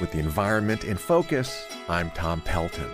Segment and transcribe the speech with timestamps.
[0.00, 2.88] With the environment in focus, I'm Tom Pelton.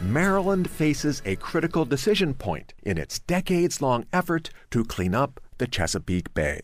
[0.00, 5.66] Maryland faces a critical decision point in its decades long effort to clean up the
[5.66, 6.60] Chesapeake Bay.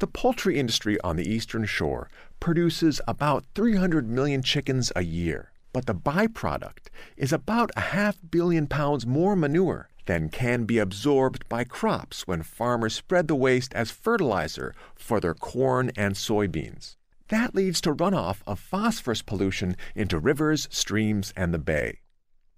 [0.00, 2.10] The poultry industry on the eastern shore
[2.40, 8.66] produces about 300 million chickens a year, but the byproduct is about a half billion
[8.66, 13.92] pounds more manure than can be absorbed by crops when farmers spread the waste as
[13.92, 16.96] fertilizer for their corn and soybeans.
[17.28, 22.00] That leads to runoff of phosphorus pollution into rivers, streams, and the bay.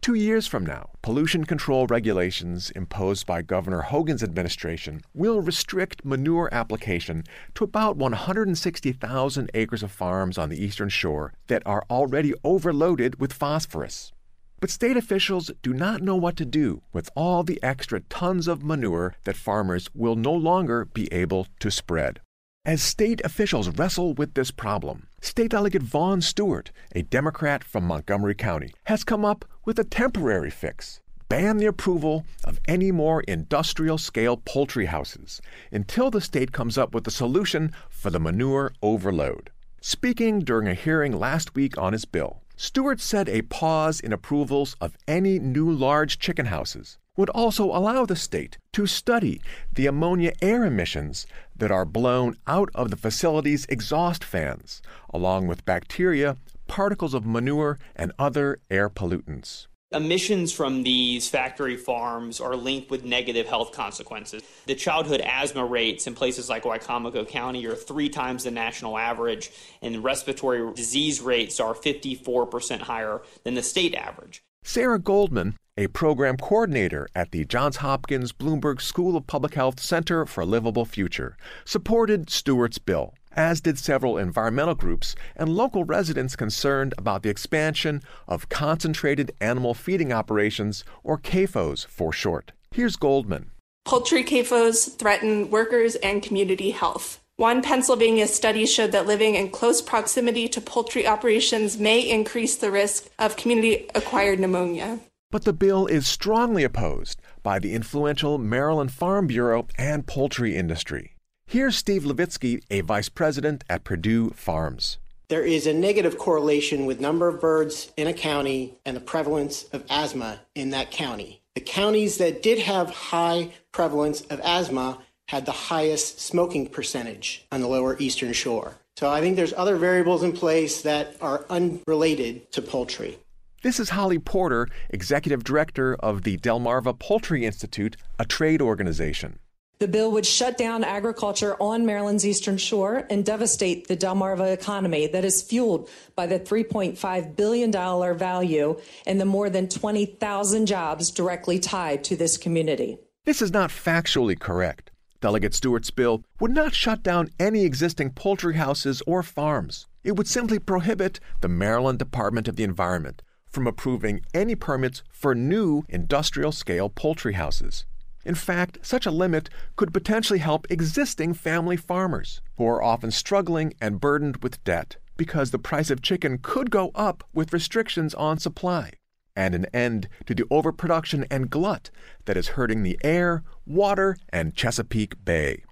[0.02, 6.48] Two years from now, pollution control regulations imposed by Governor Hogan's administration will restrict manure
[6.52, 13.19] application to about 160,000 acres of farms on the eastern shore that are already overloaded
[13.19, 14.12] with phosphorus.
[14.60, 18.62] But state officials do not know what to do with all the extra tons of
[18.62, 22.20] manure that farmers will no longer be able to spread.
[22.68, 28.34] As state officials wrestle with this problem, State Delegate Vaughn Stewart, a Democrat from Montgomery
[28.34, 31.00] County, has come up with a temporary fix.
[31.30, 35.41] Ban the approval of any more industrial scale poultry houses
[35.72, 39.48] until the state comes up with a solution for the manure overload.
[39.80, 44.77] Speaking during a hearing last week on his bill, Stewart said a pause in approvals
[44.78, 49.42] of any new large chicken houses would also allow the state to study
[49.74, 54.80] the ammonia air emissions that are blown out of the facility's exhaust fans,
[55.12, 56.36] along with bacteria,
[56.69, 59.66] particles of manure, and other air pollutants.
[59.91, 64.42] Emissions from these factory farms are linked with negative health consequences.
[64.66, 69.50] The childhood asthma rates in places like Wicomico County are three times the national average,
[69.82, 74.42] and respiratory disease rates are 54% higher than the state average.
[74.62, 80.27] Sarah Goldman, a program coordinator at the Johns Hopkins Bloomberg School of Public Health Center
[80.27, 86.34] for a Livable Future, supported Stewart's bill, as did several environmental groups and local residents
[86.34, 92.50] concerned about the expansion of concentrated animal feeding operations, or CAFOs for short.
[92.72, 93.53] Here's Goldman.
[93.84, 97.21] Poultry CAFOs threaten workers and community health.
[97.37, 102.72] One Pennsylvania study showed that living in close proximity to poultry operations may increase the
[102.72, 104.99] risk of community acquired pneumonia.
[105.31, 111.16] But the bill is strongly opposed by the influential Maryland Farm Bureau and poultry industry.
[111.47, 114.97] Here's Steve Levitsky, a vice president at Perdue Farms.
[115.28, 119.65] There is a negative correlation with number of birds in a county and the prevalence
[119.65, 121.43] of asthma in that county.
[121.55, 127.61] The counties that did have high prevalence of asthma had the highest smoking percentage on
[127.61, 128.77] the lower eastern shore.
[128.97, 133.19] So I think there's other variables in place that are unrelated to poultry.
[133.60, 139.41] This is Holly Porter, Executive Director of the Delmarva Poultry Institute, a trade organization.
[139.80, 145.08] The bill would shut down agriculture on Maryland's eastern shore and devastate the Delmarva economy
[145.08, 147.72] that is fueled by the $3.5 billion
[148.16, 152.96] value and the more than 20,000 jobs directly tied to this community.
[153.25, 154.92] This is not factually correct.
[155.20, 159.88] Delegate Stewart's bill would not shut down any existing poultry houses or farms.
[160.04, 163.20] It would simply prohibit the Maryland Department of the Environment
[163.50, 167.84] from approving any permits for new industrial scale poultry houses.
[168.25, 173.75] In fact, such a limit could potentially help existing family farmers, who are often struggling
[173.81, 178.38] and burdened with debt, because the price of chicken could go up with restrictions on
[178.38, 178.92] supply
[179.38, 181.91] and an end to the overproduction and glut
[182.25, 185.62] that is hurting the air, water, and Chesapeake Bay.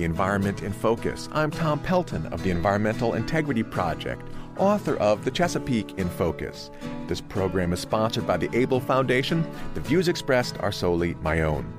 [0.00, 4.22] The environment in focus, I'm Tom Pelton of the Environmental Integrity Project,
[4.56, 6.70] author of The Chesapeake in Focus.
[7.06, 9.46] This program is sponsored by the Abell Foundation.
[9.74, 11.70] The views expressed are solely my own.